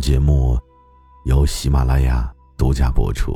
[0.00, 0.58] 节目
[1.26, 3.32] 由喜马拉雅独家播出。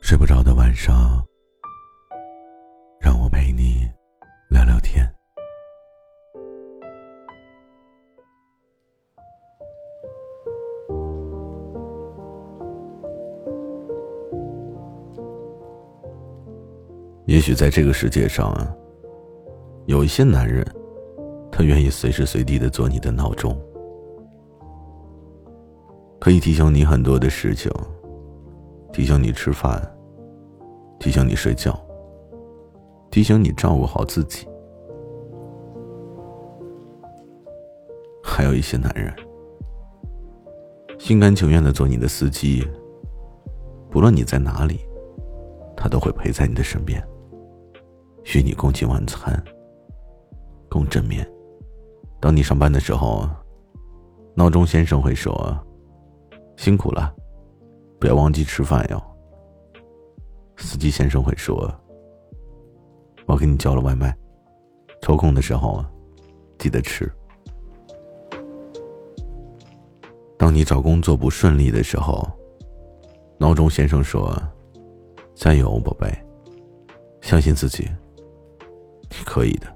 [0.00, 1.22] 睡不着的晚上，
[2.98, 3.86] 让我陪你
[4.48, 5.08] 聊聊天。
[17.26, 18.54] 也许在这个世界上，
[19.86, 20.64] 有一些男人。
[21.56, 23.56] 他愿意随时随地的做你的闹钟，
[26.24, 27.70] 可以提醒你很多的事情，
[28.94, 29.78] 提醒你吃饭，
[30.98, 31.78] 提醒你睡觉，
[33.10, 34.48] 提醒你照顾好自己。
[38.22, 39.14] 还有一些男人，
[40.98, 42.66] 心甘情愿的做你的司机，
[43.90, 44.80] 不论你在哪里，
[45.76, 47.06] 他都会陪在你的身边，
[48.34, 49.44] 与你共进晚餐，
[50.70, 51.30] 共枕眠。
[52.18, 53.28] 当你上班的时候，
[54.34, 55.54] 闹钟先生会说
[56.56, 57.14] ：“辛苦了，
[57.98, 59.02] 不要忘记吃饭哟。”
[60.56, 61.72] 司机先生会说
[63.26, 64.16] ：“我给你叫了外卖，
[65.02, 65.84] 抽空的时候
[66.58, 67.10] 记得吃。”
[70.38, 72.30] 当你找工作不顺利的时候，
[73.38, 74.36] 闹钟先生说
[75.34, 76.06] ：“加油，宝贝，
[77.22, 77.88] 相信自己，
[79.10, 79.66] 你可以的。”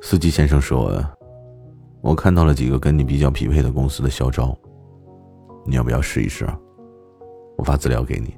[0.00, 1.04] 司机先生说
[2.00, 4.56] ：“我看到了几个跟你比较匹配的公司的校招，
[5.64, 6.46] 你要不要试一试？
[7.56, 8.34] 我发资料给你。”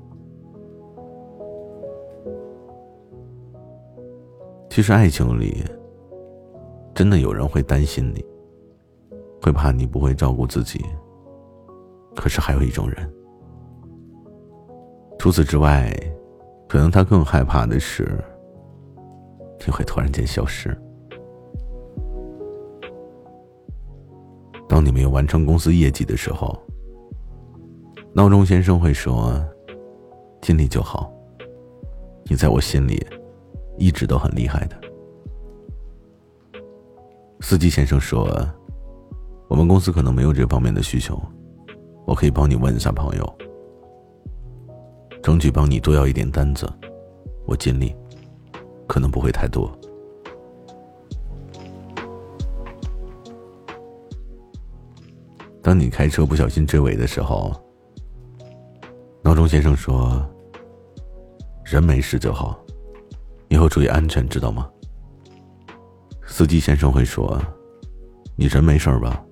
[4.70, 5.62] 其实爱情里，
[6.94, 8.24] 真的有人会担心你，
[9.42, 10.84] 会怕你不会照顾自己。
[12.16, 13.12] 可是还有一种人，
[15.18, 15.92] 除此之外，
[16.68, 18.18] 可能他更害怕的是，
[19.66, 20.76] 你会突然间消失。
[24.70, 26.56] 当你没有完成公司业绩的时候，
[28.12, 29.44] 闹钟先生会说
[30.40, 31.12] ：“尽力就好。”
[32.30, 33.04] 你在我心里
[33.78, 34.80] 一直都很厉害的。
[37.40, 38.30] 司机先生说
[39.50, 41.20] ：“我们公司可能没有这方面的需求，
[42.06, 43.38] 我可以帮你问一下朋友，
[45.20, 46.72] 争取帮你多要一点单子，
[47.44, 47.92] 我尽力，
[48.86, 49.68] 可能不会太多。”
[55.70, 57.54] 当你开车不小心追尾的时候，
[59.22, 60.20] 闹钟先生说
[61.64, 62.60] ：“人没事就好，
[63.48, 64.68] 以后注意安全，知道吗？”
[66.26, 67.40] 司机先生会说
[68.34, 69.24] ：“你人没事吧？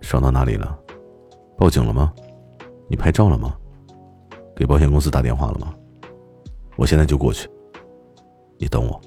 [0.00, 0.78] 伤到哪里了？
[1.58, 2.10] 报警了吗？
[2.88, 3.54] 你拍照了吗？
[4.56, 5.74] 给保险公司打电话了吗？
[6.76, 7.46] 我现在就过去，
[8.56, 8.98] 你等我。”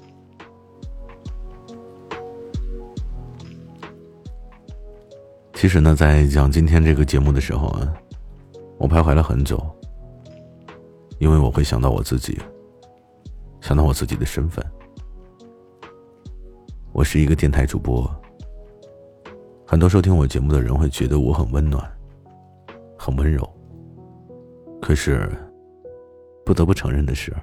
[5.60, 7.94] 其实呢，在讲今天这个节目的时候啊，
[8.78, 9.62] 我徘徊了很久，
[11.18, 12.40] 因为我会想到我自己，
[13.60, 14.64] 想到我自己的身份。
[16.92, 18.10] 我是一个电台主播，
[19.66, 21.86] 很多收听我节目的人会觉得我很温暖，
[22.98, 23.46] 很温柔。
[24.80, 25.30] 可是，
[26.42, 27.36] 不得不承认的是，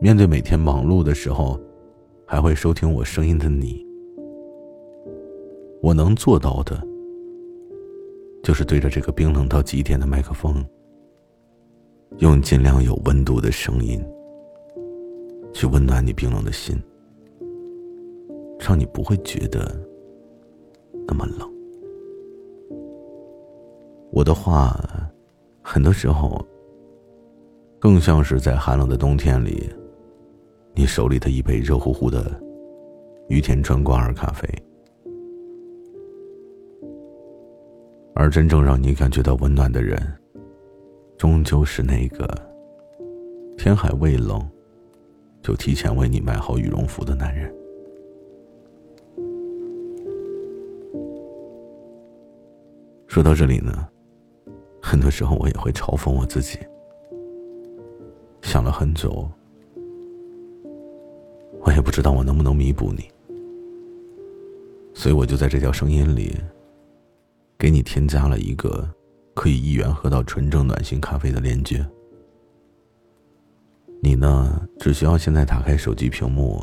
[0.00, 1.60] 面对每天忙碌的时候，
[2.24, 3.83] 还会收听我声音的你。
[5.84, 6.82] 我能做到的，
[8.42, 10.64] 就是对着这个冰冷到极点的麦克风，
[12.20, 14.02] 用尽量有温度的声音，
[15.52, 16.74] 去温暖你冰冷的心，
[18.58, 19.78] 让你不会觉得
[21.06, 21.46] 那么冷。
[24.10, 24.80] 我的话，
[25.60, 26.42] 很多时候，
[27.78, 29.68] 更像是在寒冷的冬天里，
[30.74, 32.24] 你手里的一杯热乎乎的
[33.28, 34.48] 羽田川瓜尔咖啡。
[38.24, 40.00] 而真正让你感觉到温暖的人，
[41.18, 42.26] 终究是那个
[43.58, 44.42] 天还未冷，
[45.42, 47.54] 就提前为你买好羽绒服的男人。
[53.06, 53.86] 说到这里呢，
[54.80, 56.58] 很多时候我也会嘲讽我自己，
[58.40, 59.30] 想了很久，
[61.60, 63.04] 我也不知道我能不能弥补你，
[64.94, 66.34] 所以我就在这条声音里，
[67.64, 68.86] 给你添加了一个
[69.32, 71.82] 可以一元喝到纯正暖心咖啡的链接。
[74.02, 76.62] 你呢，只需要现在打开手机屏幕，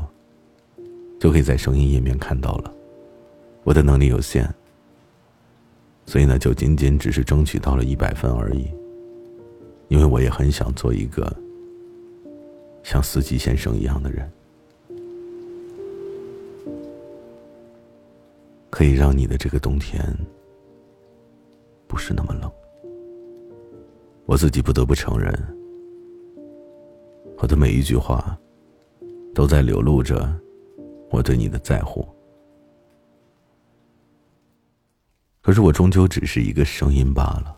[1.20, 2.72] 就可以在声音页面看到了。
[3.64, 4.48] 我的能力有限，
[6.06, 8.68] 所以呢，就仅仅只是争取到了一百分而已。
[9.88, 11.36] 因为我也很想做一个
[12.84, 14.32] 像司机先生一样的人。
[18.70, 20.00] 可以让你的这个冬天
[21.92, 22.50] 不是那么冷。
[24.26, 25.30] 我自己不得不承认，
[27.38, 28.40] 我的每一句话
[29.36, 30.40] 都在流露着
[31.10, 32.08] 我对你的在乎。
[35.42, 37.58] 可是我终究只是一个声音罢了，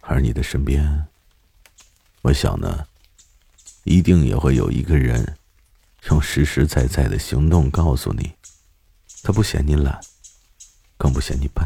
[0.00, 1.06] 而你的身边，
[2.20, 2.86] 我想呢，
[3.84, 5.38] 一定也会有一个人，
[6.10, 8.30] 用实实在在的行动告诉你。
[9.22, 9.98] 他不嫌你懒，
[10.98, 11.64] 更不嫌你笨，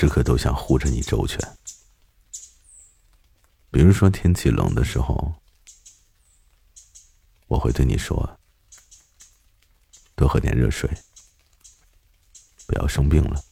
[0.00, 1.40] 时刻都想护着你周全。
[3.68, 5.34] 比如说天气冷的时候，
[7.48, 8.38] 我会对你说
[10.14, 10.88] ：“多喝点热水，
[12.68, 13.42] 不要生病了，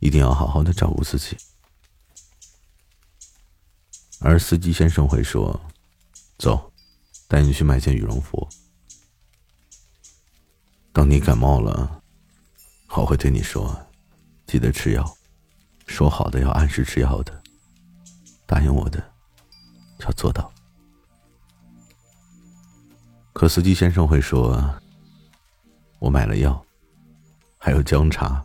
[0.00, 1.36] 一定要好好的照顾自己。”
[4.18, 5.70] 而司机先生会说
[6.36, 6.72] ：“走，
[7.28, 8.48] 带你去买件羽绒服。”
[10.92, 12.02] 当你感冒了，
[12.88, 13.86] 我会对你说
[14.48, 15.16] ：“记得吃药，
[15.90, 17.42] 说好的要按时吃药的，
[18.46, 19.02] 答应我的
[20.04, 20.50] 要做到。”
[23.34, 24.72] 可司机先生会说
[25.98, 26.64] ：“我买了药，
[27.58, 28.42] 还有姜茶，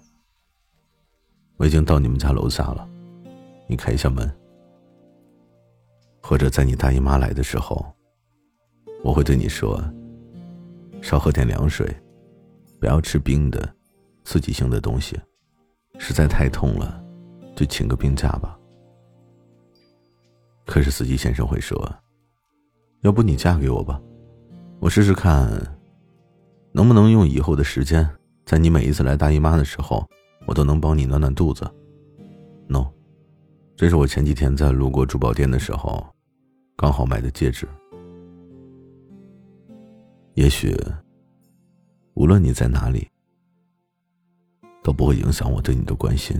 [1.57, 2.89] 我已经到你们家楼下了，
[3.69, 4.29] 你开一下门。”
[6.19, 7.85] 或者在你大姨妈来的时候，
[9.03, 9.79] 我会对你说
[10.99, 11.95] ：“少喝点凉水。”
[12.81, 13.73] 不要吃冰的、
[14.23, 15.19] 刺激性的东西，
[15.97, 17.04] 实在太痛了，
[17.55, 18.59] 就请个病假吧。
[20.65, 21.77] 可是司机先生会说
[23.01, 24.01] ：“要不你嫁给我吧，
[24.79, 25.49] 我试试看，
[26.71, 28.09] 能不能用以后的时间，
[28.45, 30.05] 在你每一次来大姨妈的时候，
[30.45, 31.65] 我都能帮你暖暖肚子。
[32.67, 32.87] ”No，
[33.75, 36.05] 这是我前几天在路过珠宝店的时候，
[36.75, 37.67] 刚好买的戒指。
[40.33, 40.75] 也许。
[42.17, 43.05] 无论你在哪里，
[44.81, 46.39] 都不会影响我对你的关心。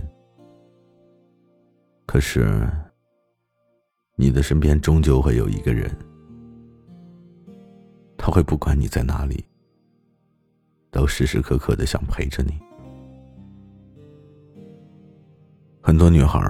[2.06, 2.66] 可是，
[4.14, 5.90] 你的身边终究会有一个人，
[8.16, 9.44] 他会不管你在哪里，
[10.90, 12.58] 都时时刻刻的想陪着你。
[15.82, 16.40] 很多女孩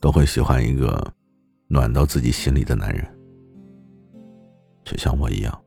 [0.00, 1.12] 都会喜欢一个
[1.68, 3.06] 暖到自己心里的男人，
[4.84, 5.64] 就像我一样，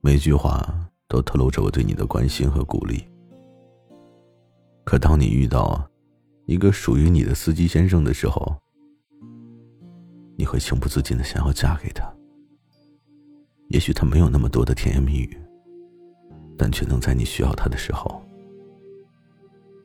[0.00, 0.80] 每句话。
[1.06, 3.04] 都透露着我对你的关心和鼓励。
[4.84, 5.88] 可当你遇到
[6.46, 8.54] 一个属于你的司机先生的时候，
[10.36, 12.04] 你会情不自禁的想要嫁给他。
[13.68, 15.38] 也许他没有那么多的甜言蜜语，
[16.58, 18.22] 但却能在你需要他的时候，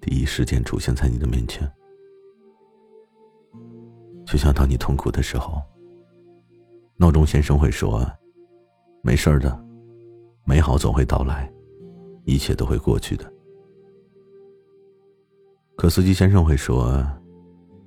[0.01, 1.69] 第一时间出现在你的面前。
[4.25, 5.61] 就像当你痛苦的时候，
[6.97, 8.05] 闹钟先生会说
[9.01, 9.65] ：“没事的。”
[10.45, 11.51] 美好总会到来，
[12.25, 13.31] 一切都会过去的。
[15.79, 17.01] 可司机先生会说：“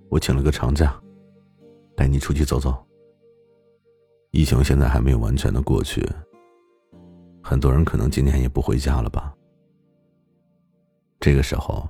[0.09, 0.99] 我请了个长假，
[1.95, 2.75] 带你出去走走。”
[4.33, 6.03] 疫情现在还没有完全的过去，
[7.43, 9.37] 很多人可能今年也不回家了吧。
[11.21, 11.87] 这个时候，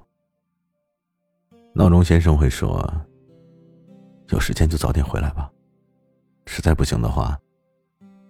[1.73, 2.85] 闹钟先生会说
[4.31, 5.53] ：“有时间就早点回来吧，
[6.47, 7.39] 实在不行的话，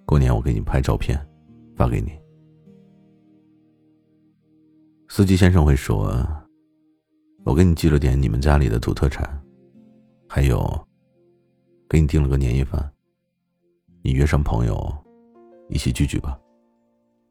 [0.05, 1.19] 过年我给你拍照片，
[1.75, 2.21] 发给你。”
[5.09, 6.23] 司机先生会说
[7.45, 9.29] ：“我给你寄了点你们家里的土特产，
[10.29, 10.89] 还有，
[11.89, 12.93] 给你订了个年夜饭。
[14.01, 15.05] 你约上朋友，
[15.69, 16.39] 一起聚聚吧。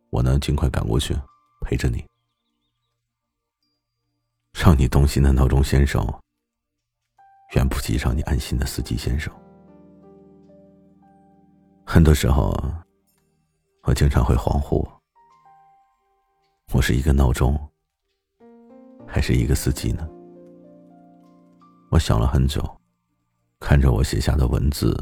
[0.09, 1.15] 我呢，尽快赶过去，
[1.61, 2.05] 陪着你。
[4.53, 6.05] 让你动心的闹钟先生，
[7.55, 9.33] 远不及让你安心的司机先生。
[11.85, 12.53] 很多时候，
[13.83, 14.85] 我经常会恍惚，
[16.73, 17.57] 我是一个闹钟。”
[19.13, 20.07] 还是一个司机呢？
[21.91, 22.63] 我想了很久，
[23.59, 24.97] 看着我写下的文字，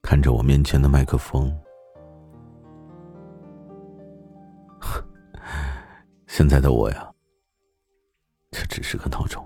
[0.00, 1.52] 看着我面前的麦克风，
[6.28, 7.12] 现在的我呀，
[8.52, 9.44] 这只是个闹钟。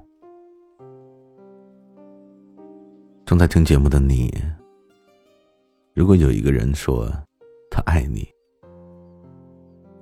[3.24, 4.30] 正在听节目的你，
[5.94, 7.10] 如果有一个人说
[7.70, 8.28] 他爱你，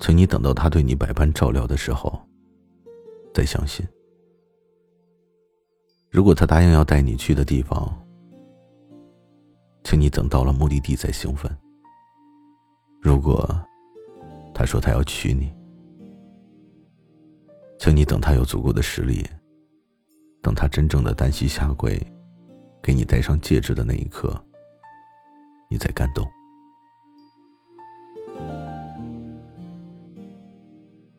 [0.00, 2.21] 请你等到他对你百般照料的时候，
[3.35, 3.85] 再相信。
[6.09, 7.93] 如果他答应要带你去的地方，
[9.83, 11.50] 请你等到了目的地再兴奋。
[13.03, 13.45] 如果
[14.55, 15.53] 他说他要娶你，
[17.81, 19.26] 请你等他有足够的实力，
[20.41, 22.00] 等他真正的单膝下跪，
[22.81, 24.41] 给你戴上戒指的那一刻，
[25.69, 26.25] 你再感动。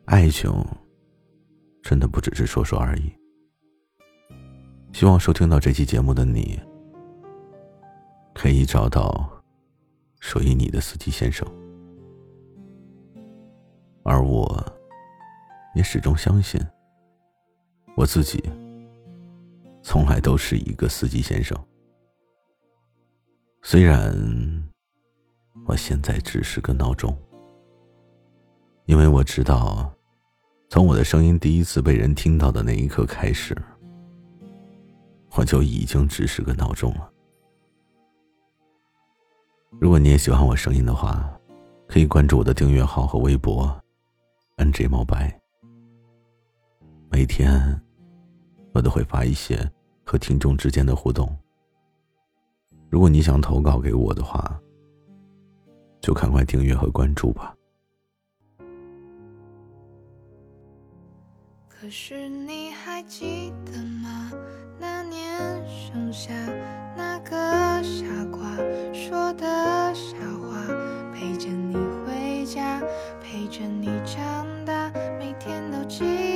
[0.06, 0.50] 爱情
[1.88, 3.12] 真的不只是说说而已。
[4.92, 6.60] 希望收听到这期节目的你，
[8.34, 9.30] 可以找到
[10.18, 11.46] 属于你的司机先生，
[14.02, 14.60] 而我
[15.76, 16.60] 也始终相信，
[17.96, 18.42] 我自己
[19.80, 21.56] 从来都是一个司机先生。
[23.62, 24.12] 虽然
[25.68, 27.16] 我现在只是个闹钟，
[28.86, 29.94] 因为我知道，
[30.68, 33.56] 从我的声音第一次被人听到的那一刻开始。
[35.36, 37.10] 我就已经只是个闹钟了。
[39.78, 41.30] 如果你也喜欢我声音的话，
[41.86, 43.78] 可以关注我的订阅号和微博
[44.56, 45.38] ，NJ 猫白。
[47.10, 47.80] 每天
[48.72, 49.58] 我都会发一些
[50.04, 51.34] 和听众之间的互动。
[52.90, 54.60] 如果你想投稿给我的话，
[56.00, 57.55] 就赶快订阅和关注吧。
[61.86, 64.32] 可是你还记得吗？
[64.76, 65.38] 那年
[65.68, 66.32] 盛夏，
[66.96, 67.30] 那个
[67.80, 68.40] 傻瓜
[68.92, 69.46] 说的
[69.94, 70.66] 傻话，
[71.14, 72.82] 陪着你回家，
[73.22, 76.35] 陪着你长大，每天都记